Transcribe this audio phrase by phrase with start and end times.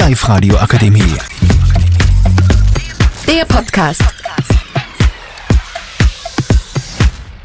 [0.00, 1.18] Live-Radio Akademie.
[3.26, 4.19] Der Podcast.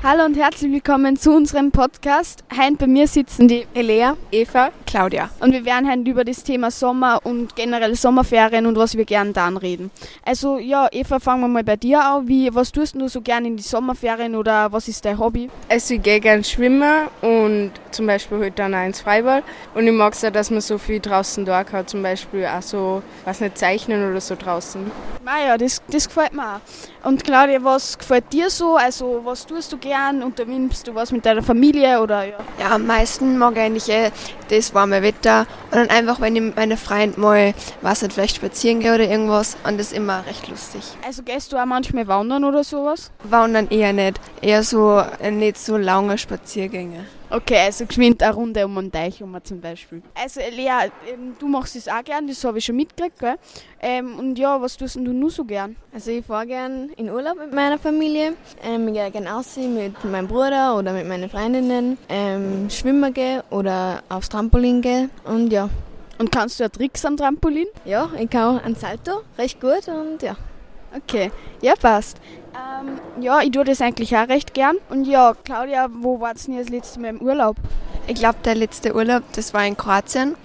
[0.07, 2.43] Hallo und herzlich willkommen zu unserem Podcast.
[2.55, 5.31] Heute bei mir sitzen die Elea, Eva, Claudia.
[5.39, 9.31] und wir werden heute über das Thema Sommer und generell Sommerferien und was wir gerne
[9.31, 9.89] dann reden.
[10.23, 12.27] Also ja, Eva, fangen wir mal bei dir an.
[12.27, 15.49] Wie, was tust du so gerne in die Sommerferien oder was ist dein Hobby?
[15.69, 19.43] Also ich gehe gerne schwimmen und zum Beispiel heute dann auch ins Freibad.
[19.73, 22.61] Und ich mag es auch, dass man so viel draußen da kann, zum Beispiel auch
[22.61, 24.91] so, was nicht, zeichnen oder so draußen.
[25.25, 27.07] Ah ja, das, das gefällt mir auch.
[27.07, 28.75] Und Claudia, was gefällt dir so?
[28.75, 29.94] Also was tust du gern?
[30.23, 32.37] Unternimmst du was mit deiner Familie oder ja?
[32.59, 34.11] Ja, am meisten mag ich eigentlich eh
[34.49, 38.35] das warme Wetter und dann einfach, wenn ich mit meinen Freunden mal, was nicht, vielleicht
[38.35, 40.83] spazieren gehe oder irgendwas und das ist immer recht lustig.
[41.05, 43.11] Also gehst du auch manchmal wandern oder sowas?
[43.23, 47.05] Wandern eher nicht, eher so nicht so lange Spaziergänge.
[47.29, 50.01] Okay, also geschwind eine Runde um einen Teich um zum Beispiel.
[50.13, 53.35] Also Lea, ähm, du machst das auch gern, das habe ich schon mitgekriegt, gell?
[53.81, 55.75] Ähm, und ja, was tust denn du nur so gern?
[55.93, 58.33] Also ich fahre gern in Urlaub mit meiner Familie.
[58.63, 61.97] Ähm, ich gehe gerne raus mit meinem Bruder oder mit meinen Freundinnen.
[62.09, 65.09] Ähm, schwimmen gehen oder aufs Trampolin gehen.
[65.23, 65.69] Und ja.
[66.17, 67.67] Und kannst du ja Tricks am Trampolin?
[67.85, 70.37] Ja, ich kann ein Salto recht gut und ja.
[70.95, 72.17] Okay, ja passt.
[72.53, 74.77] Ähm, ja, ich tue das eigentlich auch recht gern.
[74.89, 77.57] Und ja, Claudia, wo warst du denn das letzte Mal im Urlaub?
[78.07, 80.35] Ich glaube, der letzte Urlaub, das war in Kroatien.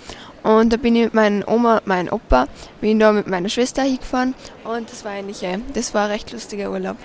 [0.42, 2.46] Und da bin ich mit meiner Oma und meinem Opa,
[2.80, 4.34] bin da mit meiner Schwester hingefahren.
[4.64, 6.96] Und das war eigentlich, eh, das war ein recht lustiger Urlaub.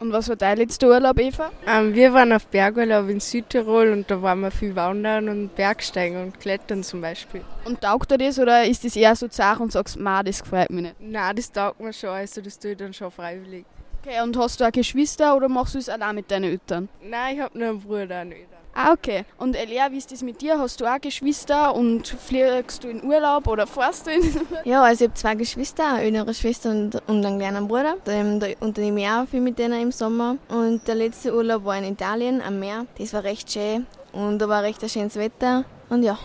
[0.00, 1.50] Und was war dein letzter Urlaub, Eva?
[1.66, 6.22] Ähm, wir waren auf Bergurlaub in Südtirol und da waren wir viel wandern und Bergsteigen
[6.22, 7.42] und Klettern zum Beispiel.
[7.66, 10.70] Und taugt dir das oder ist das eher so zart und sagst, ma, das gefällt
[10.70, 10.96] mir nicht?
[11.00, 13.66] Na, das taugt mir schon, also das tue ich dann schon freiwillig.
[14.02, 16.88] Okay, und hast du auch Geschwister oder machst du es allein mit deinen Eltern?
[17.02, 18.59] Nein, ich habe nur einen Bruder und Eltern.
[18.74, 19.24] Ah, okay.
[19.38, 20.58] Und Elia, wie ist das mit dir?
[20.58, 24.22] Hast du auch Geschwister und fliegst du in Urlaub oder fährst du in
[24.64, 27.96] Ja, also ich habe zwei Geschwister, eine ältere Schwester und, und einen kleinen Bruder.
[28.06, 30.36] Ähm, da unternehme ich auch viel mit denen im Sommer.
[30.48, 32.86] Und der letzte Urlaub war in Italien am Meer.
[32.96, 35.64] Das war recht schön und da war recht ein schönes Wetter.
[35.88, 36.18] Und ja.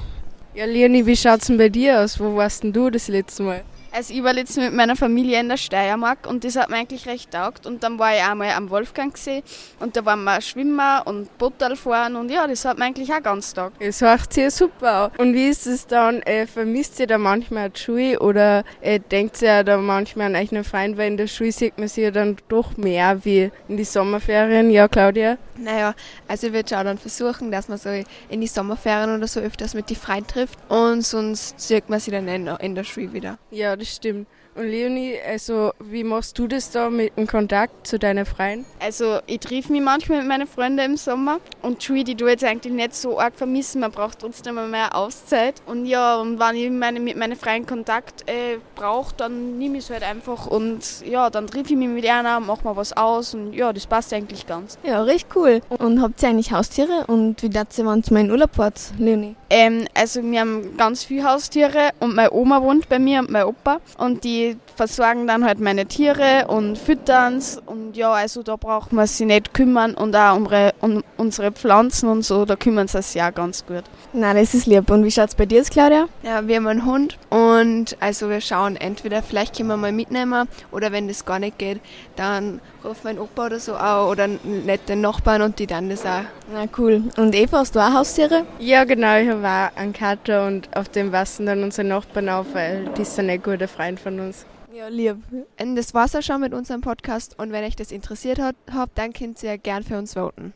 [0.53, 2.19] Ja, Leonie, wie schaut's denn bei dir aus?
[2.19, 3.64] Wo warst denn du das letzte Mal?
[3.95, 7.07] Also ich war letztens mit meiner Familie in der Steiermark und das hat mir eigentlich
[7.07, 7.66] recht taugt.
[7.66, 9.41] Und dann war ich einmal am Wolfgangsee
[9.79, 13.23] und da waren wir schwimmen und Bottal fahren und ja, das hat mir eigentlich auch
[13.23, 13.78] ganz taugt.
[13.79, 15.11] Es hört sich ja super an.
[15.17, 16.22] Und wie ist es dann?
[16.23, 20.66] Äh, vermisst ihr da manchmal die Schule oder äh, denkt ihr da manchmal an eigenen
[20.66, 23.85] Freund, weil in der Schule sieht man sich ja dann doch mehr wie in die
[23.85, 24.72] Sommerferien?
[24.72, 25.38] Ja, Claudia?
[25.57, 25.95] Naja,
[26.27, 27.89] also ich würde schon dann versuchen, dass man so
[28.27, 30.59] in die Sommerferien oder so öfters mit die Freunden trifft.
[30.67, 33.38] Und sonst sieht man sie dann in, in der Schule wieder.
[33.51, 34.28] Ja, das stimmt.
[34.56, 38.66] Und Leonie, also wie machst du das da mit dem Kontakt zu deinen Freunden?
[38.80, 42.46] Also ich triff mich manchmal mit meinen Freunden im Sommer und Schule, die du jetzt
[42.46, 43.82] eigentlich nicht so arg vermissen.
[43.82, 45.56] Man braucht trotzdem mal mehr Auszeit.
[45.66, 49.84] Und ja, und wenn ich meine, mit meinen Freunden Kontakt äh, brauche, dann nehme ich
[49.84, 53.34] es halt einfach und ja, dann triff ich mich mit einer, mach mal was aus
[53.34, 54.78] und ja, das passt eigentlich ganz.
[54.84, 55.60] Ja, recht cool.
[55.80, 57.04] Und habt ihr eigentlich Haustiere?
[57.08, 59.36] Und wie dazu ihr, wenn ihr mal in Urlaub fahrt, Leonie?
[59.50, 63.44] Ähm, also wir haben ganz viele Haustiere und meine Oma wohnt bei mir und mein
[63.44, 64.44] Opa und die
[64.75, 69.53] versorgen dann halt meine Tiere und füttern's und ja, also da braucht man sich nicht
[69.53, 73.66] kümmern und auch unsere, um unsere Pflanzen und so, da kümmern sie sich ja ganz
[73.66, 73.83] gut.
[74.13, 74.89] Na, das ist lieb.
[74.89, 76.07] Und wie schaut's bei dir aus, Claudia?
[76.23, 80.47] Ja, wir haben einen Hund und also wir schauen entweder, vielleicht können wir mal mitnehmen
[80.72, 81.79] oder wenn das gar nicht geht,
[82.16, 86.23] dann rufen mein Opa oder so auch oder nette Nachbarn und die dann das auch.
[86.53, 87.03] Na, cool.
[87.17, 88.45] Und Eva, hast du auch Haustiere?
[88.59, 92.47] Ja, genau, ich habe auch einen Kater und auf dem passen dann unsere Nachbarn auf,
[92.53, 94.45] weil die sind ein guter Freund von uns.
[94.75, 95.18] Ja, lieb.
[95.58, 98.97] Und das war's auch schon mit unserem Podcast und wenn euch das interessiert hat, habt,
[98.97, 100.53] dann könnt ihr gern für uns voten.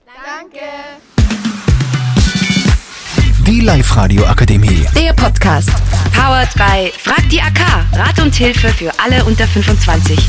[3.48, 4.86] Die Live-Radio Akademie.
[4.94, 5.72] Der Podcast.
[6.14, 7.62] Powered by Frag die AK.
[7.94, 10.20] Rat und Hilfe für alle unter 25.